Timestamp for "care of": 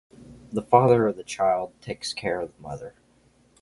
2.11-2.55